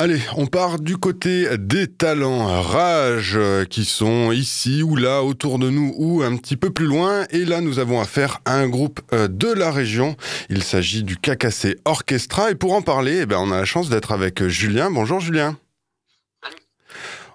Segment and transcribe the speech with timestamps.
[0.00, 5.58] Allez, on part du côté des talents rage euh, qui sont ici ou là autour
[5.58, 7.24] de nous ou un petit peu plus loin.
[7.30, 10.14] Et là, nous avons affaire à un groupe euh, de la région.
[10.50, 12.52] Il s'agit du Cacassé Orchestra.
[12.52, 14.88] Et pour en parler, eh ben, on a la chance d'être avec Julien.
[14.88, 15.56] Bonjour Julien.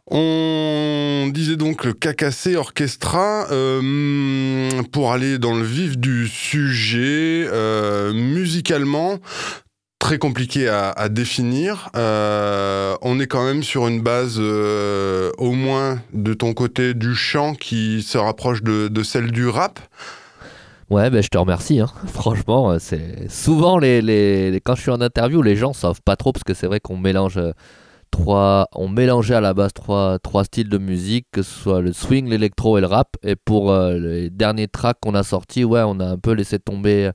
[0.09, 3.45] On disait donc le Cacassé Orchestra.
[3.51, 7.45] Euh, pour aller dans le vif du sujet,
[8.13, 9.19] musicalement,
[10.03, 11.89] très compliqué à, définir.
[11.95, 17.15] Euh, on est quand même sur une base, euh, au moins de ton côté, du
[17.15, 19.79] chant qui se rapproche de, celle du rap.
[20.89, 21.79] Ouais, ben, je te remercie.
[21.79, 21.87] Hein.
[22.07, 26.17] Franchement, euh, c'est souvent les, les, quand je suis en interview, les gens savent pas
[26.17, 27.39] trop parce que c'est vrai qu'on mélange
[28.27, 32.77] on mélangeait à la base trois, styles de musique, que ce soit le swing, l'électro
[32.77, 33.15] et le rap.
[33.23, 36.59] Et pour euh, les derniers tracks qu'on a sortis, ouais, on a un peu laissé
[36.59, 37.11] tomber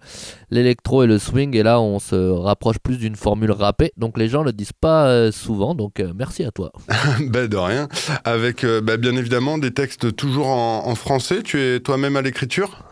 [0.51, 1.57] l'électro et le swing.
[1.57, 3.93] Et là, on se rapproche plus d'une formule rappée.
[3.97, 5.75] Donc les gens le disent pas euh, souvent.
[5.75, 6.73] Donc euh, merci à toi.
[7.21, 7.89] ben de rien.
[8.25, 11.43] Avec ben, bien évidemment des textes toujours en français.
[11.43, 12.85] Tu es toi-même à l'écriture?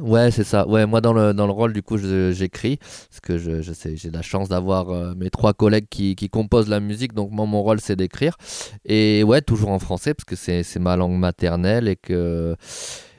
[0.00, 0.66] Ouais, c'est ça.
[0.68, 4.10] Ouais, moi dans le, dans le rôle du coup j'écris parce que je, je j'ai
[4.10, 7.62] la chance d'avoir euh, mes trois collègues qui, qui, composent la musique donc moi mon
[7.62, 8.36] rôle c'est d'écrire
[8.84, 12.56] et ouais toujours en français parce que c'est ma langue maternelle et que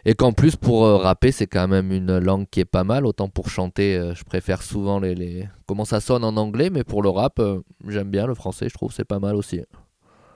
[0.06, 3.06] et qu'en plus pour euh, rapper c'est quand même une langue qui est pas mal
[3.06, 6.84] autant pour chanter euh, je préfère souvent les, les comment ça sonne en anglais mais
[6.84, 7.42] pour le rap
[7.88, 9.62] j'aime bien le français je trouve c'est pas mal aussi.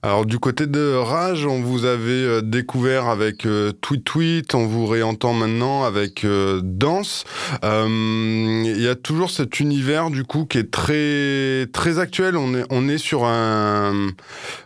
[0.04, 4.66] Alors du côté de Rage, on vous avait euh, découvert avec euh, Tweet Tweet, on
[4.66, 7.24] vous réentend maintenant avec euh, Danse.
[7.62, 12.36] Il y a toujours cet univers du coup qui est très très actuel.
[12.36, 14.10] On est on est sur un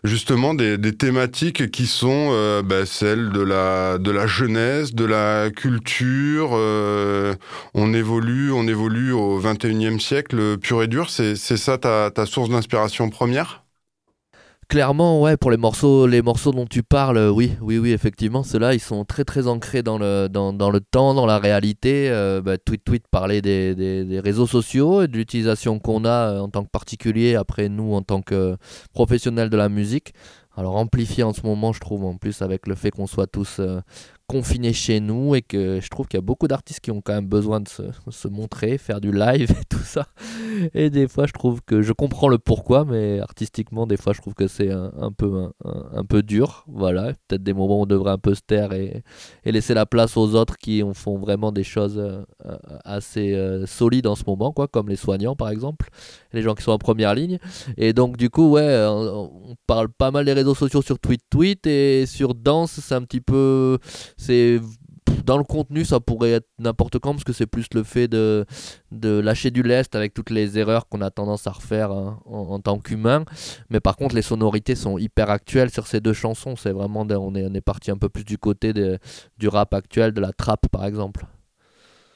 [0.05, 2.29] justement des, des thématiques qui sont
[2.63, 6.51] bah, celles de la de la jeunesse, de la culture.
[7.73, 11.09] on évolue on évolue au 21e siècle pur et dur.
[11.09, 13.64] C'est c'est ça ta ta source d'inspiration première?
[14.67, 18.41] Clairement, ouais, pour les morceaux, les morceaux dont tu parles, euh, oui, oui, oui, effectivement,
[18.41, 22.09] ceux-là, ils sont très, très ancrés dans le, dans, dans le temps, dans la réalité.
[22.09, 26.39] Euh, bah, tweet, tweet parlait des, des, réseaux sociaux et de l'utilisation qu'on a euh,
[26.39, 28.57] en tant que particulier, après nous, en tant que
[28.91, 30.13] professionnels de la musique.
[30.57, 33.61] Alors amplifié en ce moment, je trouve, en plus avec le fait qu'on soit tous
[34.27, 37.13] confinés chez nous et que je trouve qu'il y a beaucoup d'artistes qui ont quand
[37.13, 40.07] même besoin de se, montrer, faire du live et tout ça.
[40.73, 44.21] Et des fois, je trouve que je comprends le pourquoi, mais artistiquement, des fois, je
[44.21, 46.65] trouve que c'est un, peu, un, peu dur.
[46.67, 49.03] Voilà, peut-être des moments où on devrait un peu se taire et,
[49.45, 52.23] laisser la place aux autres qui font vraiment des choses euh,
[52.83, 55.87] assez euh, solides en ce moment, quoi, comme les soignants par exemple,
[56.33, 57.37] les gens qui sont en première ligne.
[57.77, 61.21] Et donc, du coup, ouais, on, on parle pas mal des réseaux sociaux sur Tweet
[61.29, 63.77] Tweet et sur Danse, c'est un petit peu
[64.17, 64.59] c'est
[65.25, 68.45] dans le contenu, ça pourrait être n'importe quand parce que c'est plus le fait de,
[68.91, 72.59] de lâcher du lest avec toutes les erreurs qu'on a tendance à refaire hein, en,
[72.59, 73.25] tant qu'humain.
[73.69, 76.55] Mais par contre, les sonorités sont hyper actuelles sur ces deux chansons.
[76.55, 80.13] C'est vraiment, on est, on est parti un peu plus du côté du rap actuel,
[80.13, 81.25] de la trap par exemple.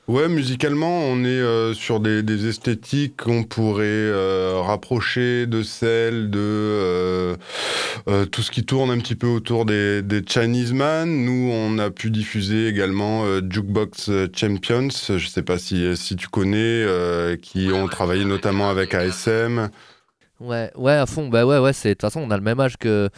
[0.10, 6.40] Ouais, musicalement, on est euh, sur des, esthétiques qu'on pourrait euh, rapprocher de celles de
[6.40, 7.29] euh,
[8.32, 11.26] tout ce qui tourne un petit peu autour des, Chinese Man.
[11.26, 16.86] Nous, on a pu diffuser également Jukebox Champions, je sais pas si, si tu connais,
[17.42, 19.70] qui ont travaillé notamment avec ASM.
[20.40, 21.28] Ouais, ouais, à fond.
[21.28, 23.10] Bah ouais, ouais, c'est de toute façon, on a le même âge que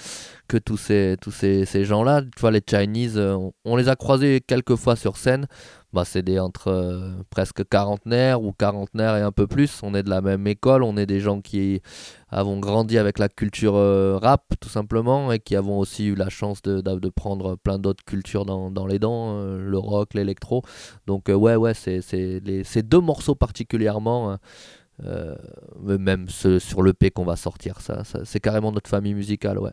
[0.47, 2.21] que tous ces tous ces, ces gens-là.
[2.23, 3.17] Tu vois, les Chinese,
[3.63, 5.47] on les a croisés quelques fois sur scène
[5.93, 9.81] bah, c'est des entre euh, presque quarantenaires ou quarantenaires et un peu plus.
[9.83, 11.81] On est de la même école, on est des gens qui
[12.29, 16.29] avons grandi avec la culture euh, rap tout simplement et qui avons aussi eu la
[16.29, 20.63] chance de, de, prendre plein d'autres cultures dans, dans, les dents, euh, le rock, l'électro.
[21.07, 24.37] Donc ouais, ouais, c'est ces deux morceaux particulièrement.
[25.83, 29.71] Même ce, sur l'EP qu'on va sortir, ça c'est carrément notre famille musicale, ouais.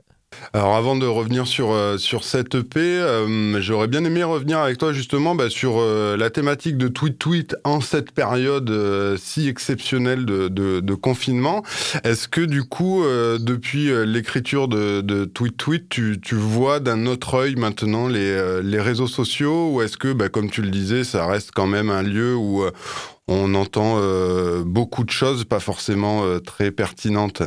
[0.53, 4.79] Alors avant de revenir sur, euh, sur cette EP, euh, j'aurais bien aimé revenir avec
[4.79, 8.73] toi justement bah, sur euh, la thématique de Tweet Tweet en cette période
[9.19, 11.63] si exceptionnelle de, confinement.
[12.03, 17.55] Est-ce que du coup, depuis l'écriture de, Tweet Tweet, tu, tu vois d'un autre œil
[17.57, 19.71] maintenant les, les réseaux sociaux?
[19.73, 22.65] Ou est-ce que, bah, comme tu le disais, ça reste quand même un lieu où
[23.29, 24.01] on entend
[24.63, 27.43] beaucoup de choses pas forcément très pertinentes?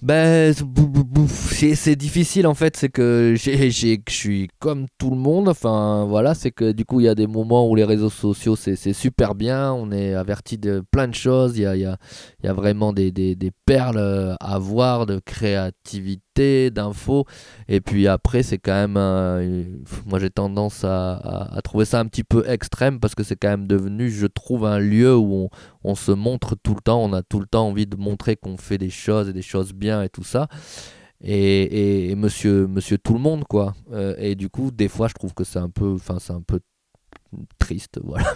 [0.00, 0.54] Ben,
[1.26, 6.52] c'est difficile en fait, c'est que je suis comme tout le monde, enfin voilà, c'est
[6.52, 9.72] que du coup il y a des moments où les réseaux sociaux c'est super bien,
[9.72, 11.96] on est averti de plein de choses, il y a, y a,
[12.44, 17.24] y a vraiment des, des, perles à voir de créativité, d'infos,
[17.66, 22.24] et puis après c'est quand même, moi j'ai tendance à, à, trouver ça un petit
[22.24, 25.50] peu extrême parce que c'est quand même devenu, je trouve, un lieu où on,
[25.82, 28.56] on se montre tout le temps, on a tout le temps envie de montrer qu'on
[28.56, 30.48] fait des choses et des choses bien et tout ça.
[31.22, 33.74] Et, monsieur, monsieur tout le monde, quoi.
[33.92, 36.42] Euh, et du coup, des fois, je trouve que c'est un peu, enfin, c'est un
[36.42, 36.60] peu
[37.58, 38.32] triste, voilà.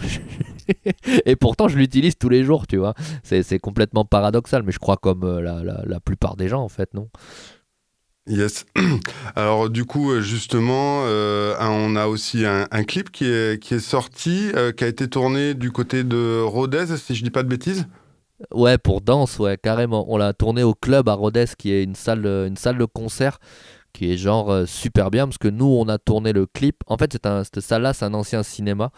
[1.25, 2.93] et pourtant, je l'utilise tous les jours, tu vois.
[3.23, 6.93] C'est complètement paradoxal, mais je crois comme euh, la, la, plupart des gens, en fait,
[6.93, 7.09] non?
[8.27, 8.65] Yes.
[9.35, 14.51] Alors du coup, justement, euh, on a aussi un, clip qui est, qui est sorti,
[14.77, 17.85] qui a été tourné du côté de Rodez, si je dis pas de bêtises.
[18.51, 20.05] Ouais, pour danse, ouais, carrément.
[20.09, 23.39] On l'a tourné au club à Rodez, qui est une salle, une salle de concert
[23.93, 26.77] qui est genre euh, super bien parce que nous on a tourné le clip.
[26.87, 28.91] En fait, c'est un, cette salle-là, c'est un ancien cinéma.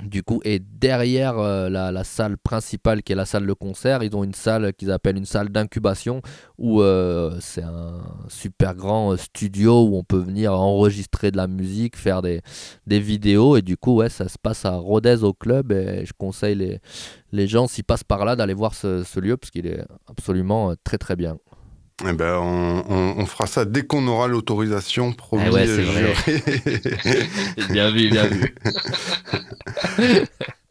[0.00, 4.16] Du coup, et derrière euh, la, salle principale qui est la salle de concert, ils
[4.16, 6.22] ont une salle qu'ils appellent une salle d'incubation
[6.56, 11.98] où euh, c'est un super grand studio où on peut venir enregistrer de la musique,
[11.98, 12.40] faire des,
[12.86, 13.58] des vidéos.
[13.58, 16.80] Et du coup, ouais, ça se passe à Rodez au club et je conseille les,
[17.30, 20.72] les gens, s'ils passent par là, d'aller voir ce, ce lieu parce qu'il est absolument
[20.84, 21.36] très très bien.
[22.08, 25.44] Eh ben, on, fera ça dès qu'on aura l'autorisation, promis.
[25.46, 26.14] Eh ouais, c'est vrai.
[27.70, 28.54] bien vu, bien vu.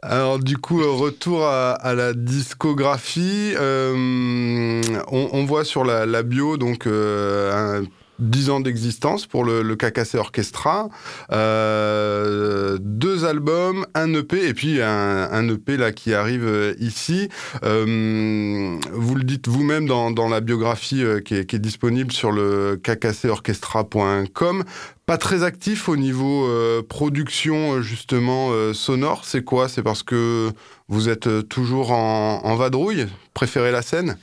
[0.04, 3.54] Alors du coup, euh, retour à, la discographie.
[3.56, 4.82] Euh,
[5.12, 7.84] on, voit sur la, bio donc euh, un
[8.22, 9.76] 10 ans d'existence pour le, le
[10.16, 10.90] Orchestra,
[11.32, 17.30] euh, deux albums, un EP et puis un, EP là qui arrive euh, ici.
[17.64, 24.64] Euh, vous le dites vous-même dans, dans, la biographie qui est, disponible sur le kkssorchestra.com.
[25.06, 26.48] Pas très actif au niveau
[26.88, 29.26] production justement sonore.
[29.26, 29.68] C'est quoi?
[29.68, 30.52] C'est parce que
[30.88, 33.08] vous êtes toujours en, en vadrouille?
[33.34, 34.18] Préférez la scène?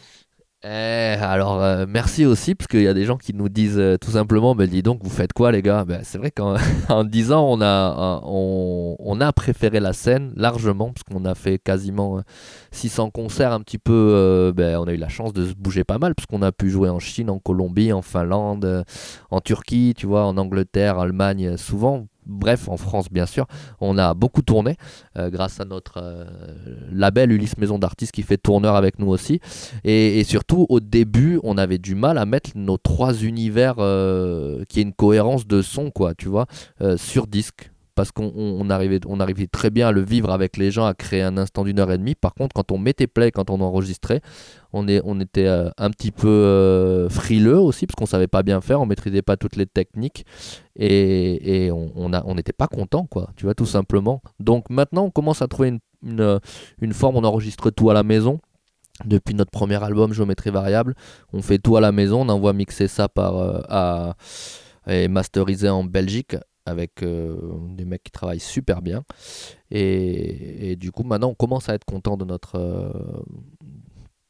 [0.64, 3.96] Eh, alors euh, merci aussi parce qu'il y a des gens qui nous disent euh,
[3.96, 5.84] tout simplement ben dis donc vous faites quoi les gars?
[5.84, 6.56] Ben, c'est vrai qu'en
[6.88, 11.60] en 10 ans on a, on, a préféré la scène largement parce qu'on a fait
[11.60, 12.22] quasiment
[12.72, 15.84] 600 euh, concerts un petit peu ben, on a eu la chance de se bouger
[15.84, 18.84] pas mal parce qu'on a pu jouer en Chine en Colombie en Finlande
[19.30, 23.46] en Turquie tu vois en Angleterre Allemagne souvent bref, en France bien sûr,
[23.80, 24.76] on a beaucoup tourné
[25.16, 26.24] euh, grâce à notre euh,
[26.92, 29.40] label Ulysse Maison d'Artistes qui fait tourneur avec nous aussi.
[29.84, 34.80] Et, surtout, au début, on avait du mal à mettre nos trois univers euh, qui
[34.80, 36.46] aient une cohérence de son, quoi, tu vois,
[36.96, 39.00] sur disque parce qu'on arrivait,
[39.50, 41.98] très bien à le vivre avec les gens, à créer un instant d'une heure et
[41.98, 42.14] demie.
[42.14, 44.20] Par contre, quand on mettait play, quand on enregistrait,
[44.72, 48.80] on, était euh, un petit peu euh, frileux aussi, parce qu'on savait pas bien faire,
[48.80, 50.24] on maîtrisait pas toutes les techniques,
[50.78, 54.22] et, on n'était pas content, quoi, tu vois, tout simplement.
[54.38, 56.40] Donc maintenant, on commence à trouver une,
[56.80, 58.38] une, forme, on enregistre tout à la maison
[59.06, 60.94] depuis notre premier album Géométrie Variable.
[61.32, 64.14] On fait tout à la maison, on envoie mixer ça par, euh, à,
[64.88, 66.36] et masteriser en Belgique
[66.68, 67.36] avec euh,
[67.70, 69.04] des mecs qui travaillent super bien.
[69.70, 72.56] Et, du coup, maintenant, on commence à être content de notre.
[72.56, 72.90] Euh,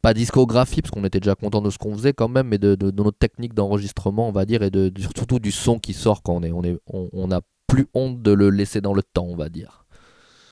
[0.01, 2.77] pas discographie, parce qu'on était déjà content de ce qu'on faisait quand même, mais de,
[2.93, 6.43] notre technique d'enregistrement, on va dire, et de, surtout du son qui sort quand on
[6.43, 6.53] est.
[6.53, 9.85] On, est, on a plus honte de le laisser dans le temps, on va dire.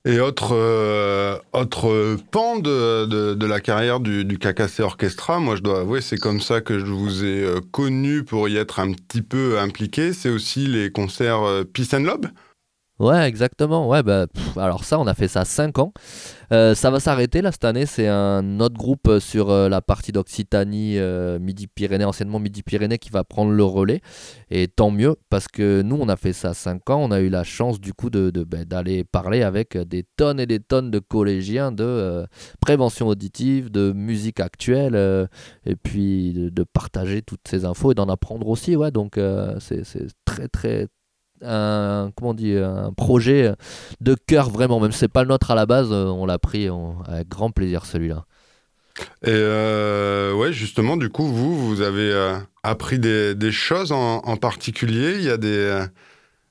[0.08, 5.62] Et autre, euh, autre pan de, de, la carrière du, du KKC Orchestra, moi je
[5.62, 8.92] dois avouer, c'est comme ça que je vous ai euh, connu pour y être un
[8.92, 12.30] petit peu impliqué, c'est aussi les concerts euh, Peace and Love
[12.98, 13.86] Ouais, exactement.
[13.88, 14.26] Ouais, bah,
[14.56, 15.92] alors ça, on a fait ça 5 ans.
[16.50, 17.84] Euh, ça va s'arrêter là cette année.
[17.84, 20.98] C'est un autre groupe euh, sur euh, la partie d'Occitanie,
[21.38, 24.00] Midi-Pyrénées, anciennement Midi-Pyrénées, qui va prendre le relais.
[24.50, 27.02] Et tant mieux, parce que nous, on a fait ça 5 ans.
[27.02, 30.46] On a eu la chance du coup de, bah, d'aller parler avec des tonnes et
[30.46, 32.26] des tonnes de collégiens de
[32.60, 35.28] prévention auditive, de musique actuelle,
[35.66, 38.74] et puis de, de, partager toutes ces infos et d'en apprendre aussi.
[38.74, 39.20] Ouais, donc
[39.60, 39.82] c'est
[40.24, 40.88] très très
[41.42, 43.52] un, comment on un projet
[44.00, 46.68] de cœur vraiment, même si c'est pas le nôtre à la base, on l'a pris
[47.06, 48.24] avec grand plaisir celui-là.
[49.22, 55.16] Et euh, ouais, justement, du coup, vous, vous avez euh, appris des, choses en, particulier?
[55.16, 55.86] Il y a des,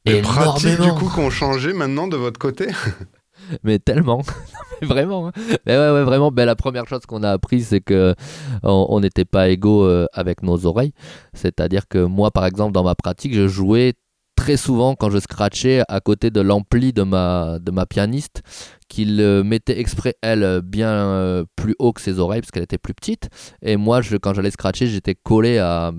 [0.08, 2.68] euh, pratiques du coup qui ont changé maintenant de votre côté?
[3.64, 4.24] mais tellement
[4.82, 5.32] vraiment hein.
[5.68, 8.16] mais ouais, ouais vraiment ben, la première chose qu'on a appris c'est que
[8.64, 10.94] on n'était pas égaux avec nos oreilles
[11.34, 13.94] c'est à dire que moi par exemple dans ma pratique je jouais
[14.36, 18.42] très souvent quand je scratchais à côté de l'ampli de ma, de ma pianiste,
[18.88, 22.94] qu'il mettait exprès, elle, bien euh, plus haut que ses oreilles, parce qu'elle était plus
[22.94, 23.30] petite.
[23.62, 25.92] Et moi, je, quand j'allais scratcher, j'étais collé à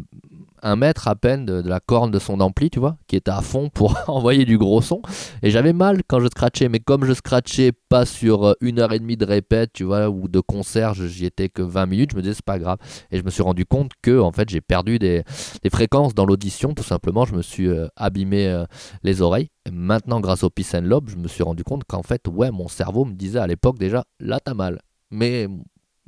[0.75, 3.69] mètre à peine de, la corne de son ampli, tu vois, qui était à fond
[3.69, 5.03] pour envoyer du gros son.
[5.43, 8.93] Et j'avais mal quand je scratchais, mais comme je scratchais pas sur euh, une heure
[8.93, 12.17] et demie de répète, tu vois, ou de concert, j'y étais que 20 minutes, je
[12.17, 12.79] me disais c'est pas grave.
[13.13, 15.23] Et je me suis rendu compte que, en fait, j'ai perdu des,
[15.71, 17.25] fréquences dans l'audition, tout simplement.
[17.27, 18.65] Je me suis euh, abîmé euh,
[19.03, 19.51] les oreilles.
[19.71, 23.05] Maintenant, grâce au Peace and je me suis rendu compte qu'en fait, ouais, mon cerveau
[23.05, 24.81] me disait à l'époque déjà, là t'as mal.
[25.11, 25.49] Mais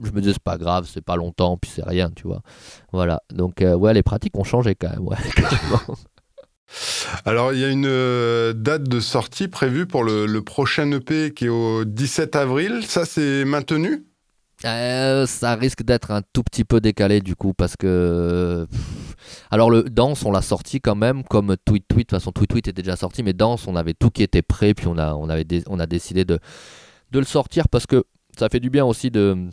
[0.03, 2.43] je me disais c'est pas grave, c'est pas longtemps, puis c'est rien, tu vois.
[2.93, 3.23] Voilà.
[3.33, 5.07] Donc euh, ouais, les pratiques ont changé quand même.
[5.07, 5.17] Ouais,
[7.25, 11.47] Alors, il y a une euh, date de sortie prévue pour le, prochain EP qui
[11.47, 12.83] est au 17 avril.
[12.85, 14.05] Ça, c'est maintenu?
[14.65, 18.67] Euh, ça risque d'être un tout petit peu décalé du coup parce que
[19.53, 22.51] alors le Danse on l'a sorti quand même comme Tweet Tweet de toute façon Tweet
[22.51, 25.15] Tweet était déjà sorti mais Danse on avait tout qui était prêt puis on a
[25.15, 26.41] on avait on a décidé de
[27.13, 28.03] de le sortir parce que
[28.37, 29.49] ça fait du bien aussi de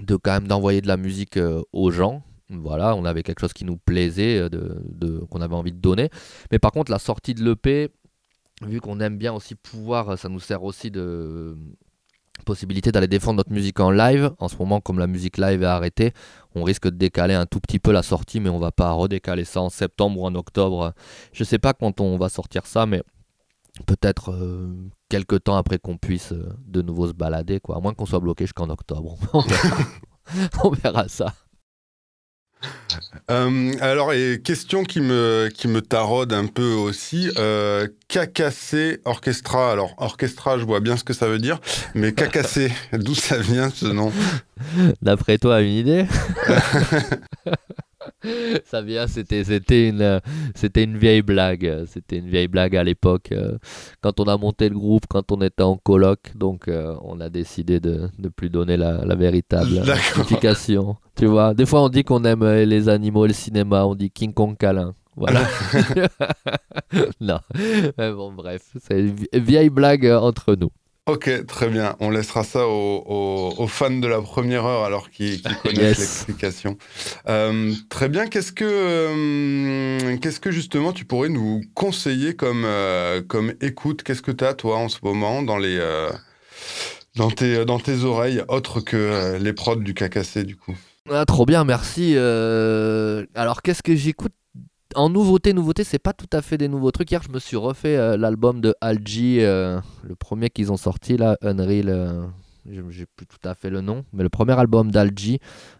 [0.00, 3.52] de quand même d'envoyer de la musique euh, aux gens voilà, on avait quelque chose
[3.52, 6.08] qui nous plaisait, euh, de, qu'on avait envie de donner.
[6.50, 7.90] Mais par contre, la sortie de l'EP,
[8.62, 11.56] vu qu'on aime bien aussi pouvoir, euh, ça nous sert aussi de
[12.46, 14.32] possibilité d'aller défendre notre musique en live.
[14.38, 16.12] En ce moment, comme la musique live est arrêtée,
[16.54, 19.44] on risque de décaler un tout petit peu la sortie, mais on va pas redécaler
[19.44, 20.94] ça en septembre ou en octobre.
[21.32, 23.02] Je sais pas quand on va sortir ça, mais
[23.86, 24.68] peut-être euh,
[25.08, 26.32] quelques temps après qu'on puisse
[26.66, 27.76] de nouveau se balader, quoi.
[27.76, 29.16] À moins qu'on soit bloqué jusqu'en octobre.
[30.64, 31.34] on verra ça.
[33.30, 39.70] Euh, alors, et question qui me, qui me taraude un peu aussi, euh, KKC Orchestra.
[39.70, 41.60] Alors, orchestra, je vois bien ce que ça veut dire,
[41.94, 44.12] mais KKC, d'où ça vient ce nom?
[45.02, 46.06] D'après toi, une idée?
[48.64, 50.20] ça vient, c'était, c'était, une,
[50.54, 51.84] c'était une vieille blague.
[51.86, 53.58] C'était une vieille blague à l'époque, euh,
[54.00, 56.36] quand on a monté le groupe, quand on était en coloc.
[56.36, 59.82] Donc, euh, on a décidé de ne plus donner la, la véritable
[60.12, 60.96] signification.
[61.16, 63.86] Tu vois, des fois, on dit qu'on aime euh, les animaux et le cinéma.
[63.86, 64.94] On dit King Kong câlin.
[65.16, 65.42] Voilà.
[67.20, 67.40] non.
[67.98, 70.70] Mais bon, bref, c'est une vieille blague entre nous.
[71.08, 71.96] Ok, très bien.
[72.00, 76.76] On laissera ça aux, fans de la première heure alors qui, connaissent l'explication.
[77.28, 78.26] Euh, très bien.
[78.26, 84.02] Qu'est-ce que, euh, qu'est-ce que justement tu pourrais nous conseiller comme, euh, comme écoute?
[84.02, 85.78] Qu'est-ce que tu as toi en ce moment dans les
[87.16, 90.76] dans tes dans tes oreilles autres que les prods du KKC du coup?
[91.10, 92.18] Ah, Trop bien, merci.
[92.18, 94.34] alors qu'est-ce que j'écoute
[94.98, 97.10] en nouveauté, nouveauté, c'est pas tout à fait des nouveaux trucs.
[97.10, 101.16] Hier, je me suis refait euh, l'album de Algie, euh, le premier qu'ils ont sorti
[101.16, 101.88] là, Unreal.
[101.88, 102.26] Euh,
[102.66, 105.38] j'ai plus tout à fait le nom, mais le premier album d'Algie,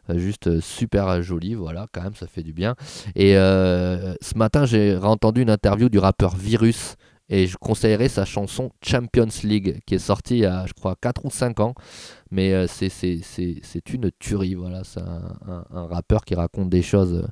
[0.08, 2.76] juste super joli, voilà, quand même, ça fait du bien.
[3.14, 6.94] Et ce matin, j'ai entendu une interview du rappeur Virus,
[7.28, 10.96] et je conseillerais sa chanson Champions League, qui est sortie il y a, je crois,
[10.98, 11.75] 4 ou 5 ans.
[12.30, 17.28] Mais c'est une tuerie, voilà, c'est un, un, rappeur qui raconte des choses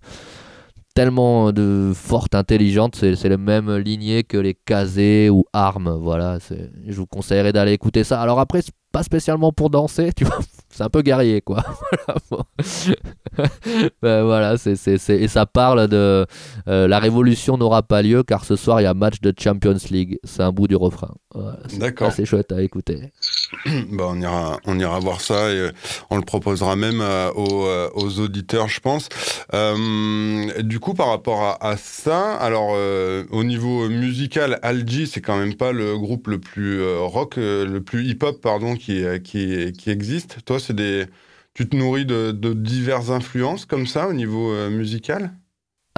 [0.97, 2.97] tellement de forte, intelligente.
[2.97, 5.95] C'est le même lignée que les casés ou armes.
[6.01, 8.21] Voilà, je vous conseillerais d'aller écouter ça.
[8.21, 8.63] Alors après,
[8.93, 10.41] pas spécialement pour danser, tu vois.
[10.77, 11.65] C'est un peu guerrier, quoi.
[14.03, 14.77] ben voilà, c'est,
[15.11, 16.27] et ça parle de
[16.69, 19.77] euh, la révolution n'aura pas lieu car ce soir il y a match de Champions
[19.91, 20.19] League.
[20.25, 21.15] C'est un bout du refrain.
[21.79, 22.13] D'accord.
[22.13, 23.13] C'est chouette à écouter.
[23.93, 25.73] bah, on, ira, on ira voir ça et euh,
[26.11, 29.09] on le proposera même euh, aux, auditeurs, je pense.
[30.61, 32.77] du coup, par rapport à, ça, alors
[33.31, 38.07] au niveau musical, Algie, c'est quand même pas le groupe le plus rock, le plus
[38.07, 40.39] hip-hop, pardon, qui, qui, qui existe.
[40.45, 41.07] Toi, c'est des.
[41.55, 45.33] Tu te nourris de, diverses influences comme ça au niveau euh, musical?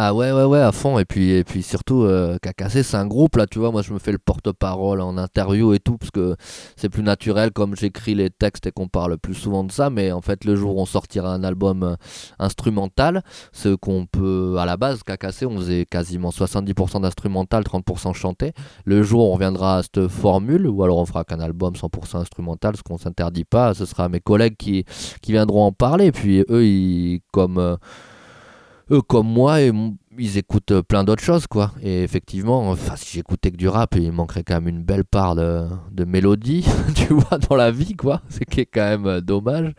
[0.01, 1.01] Ah ouais, ouais, ouais, à fond.
[1.01, 2.39] Et puis, et puis surtout, euh,
[2.69, 3.73] c'est un groupe, là, tu vois.
[3.73, 6.37] Moi, je me fais le porte-parole en interview et tout, parce que
[6.77, 9.91] c'est plus naturel comme j'écris les textes et qu'on parle plus souvent de ça.
[9.91, 11.97] Mais en fait, le jour où on sortira un album euh,
[12.39, 18.53] instrumental, ce qu'on peut, à la base, KKC, on faisait quasiment 70% d'instrumental, 30% chanté.
[18.85, 22.19] Le jour où on reviendra à cette formule, ou alors on fera qu'un album 100%
[22.19, 24.85] instrumental, ce qu'on s'interdit pas, ce sera mes collègues qui,
[25.23, 26.13] qui viendront en parler.
[26.13, 27.59] Puis eux, ils, comme.
[27.59, 27.77] Euh,
[28.91, 29.61] eux comme moi,
[30.19, 31.73] ils écoutent euh, plein d'autres choses, quoi.
[31.83, 35.35] Et effectivement, enfin, si j'écoutais que du rap, il manquerait quand même une belle part
[35.35, 38.23] de, de mélodie, tu vois, dans la vie, quoi.
[38.29, 39.73] C'est qui est quand même euh, dommage.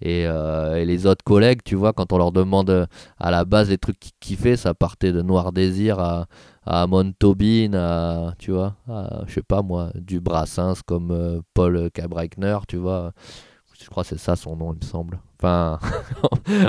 [0.00, 3.70] Et, euh, et, les autres collègues, tu vois, quand on leur demande à la base
[3.70, 6.26] les trucs qu'ils kiffaient, ça partait de Noir Désir à,
[6.64, 8.76] à Montauban, à, tu vois,
[9.26, 13.12] je sais pas moi, du Brassens comme Paul Kabreichner, tu vois.
[13.80, 15.18] Je crois que c'est ça son nom, il me semble.
[15.44, 15.78] Enfin.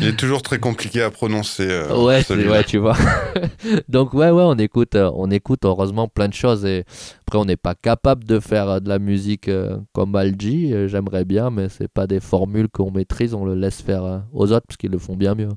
[0.00, 1.68] il est toujours très compliqué à prononcer.
[1.68, 2.96] Euh, ouais, ouais, tu vois.
[3.88, 6.84] Donc ouais, ouais, on écoute, euh, on écoute heureusement plein de choses et
[7.26, 9.50] après on n'est pas capable de faire euh, de la musique
[9.92, 10.74] comme Algie.
[10.88, 13.34] J'aimerais bien, mais c'est pas des formules qu'on maîtrise.
[13.34, 15.50] On le laisse faire aux autres parce qu'ils le font bien mieux.